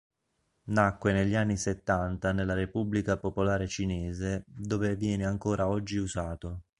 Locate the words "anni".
1.35-1.57